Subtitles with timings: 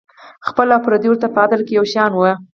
[0.47, 2.31] خپل او پردي ورته په عدل کې یو شان وو.